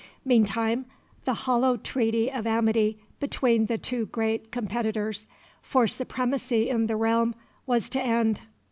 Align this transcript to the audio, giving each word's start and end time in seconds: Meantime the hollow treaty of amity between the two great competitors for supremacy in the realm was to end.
Meantime 0.25 0.85
the 1.25 1.33
hollow 1.35 1.77
treaty 1.77 2.31
of 2.31 2.47
amity 2.47 2.97
between 3.19 3.67
the 3.67 3.77
two 3.77 4.07
great 4.07 4.51
competitors 4.51 5.27
for 5.61 5.85
supremacy 5.85 6.67
in 6.69 6.87
the 6.87 6.95
realm 6.95 7.35
was 7.67 7.87
to 7.87 8.01
end. 8.01 8.41